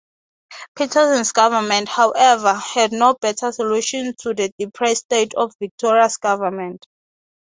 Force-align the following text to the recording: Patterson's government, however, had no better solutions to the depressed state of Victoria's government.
Patterson's 0.75 1.31
government, 1.31 1.87
however, 1.87 2.55
had 2.55 2.91
no 2.91 3.13
better 3.21 3.51
solutions 3.51 4.15
to 4.21 4.33
the 4.33 4.51
depressed 4.57 5.03
state 5.03 5.35
of 5.35 5.53
Victoria's 5.59 6.17
government. 6.17 6.87